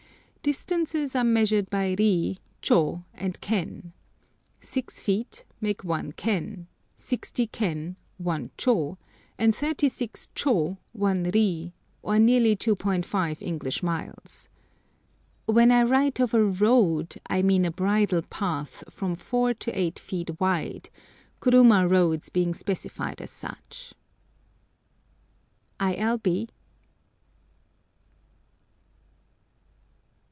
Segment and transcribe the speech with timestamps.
[0.43, 3.93] Distances are measured by ri, chô, and ken.
[4.59, 6.65] Six feet make one ken,
[6.97, 8.97] sixty ken one chô,
[9.37, 14.49] and thirty six chô one ri, or nearly 2½ English miles.
[15.45, 19.99] When I write of a road I mean a bridle path from four to eight
[19.99, 20.89] feet wide,
[21.39, 23.93] kuruma roads being specified as such.
[25.79, 25.93] I.
[25.97, 26.17] L.
[26.17, 26.49] B.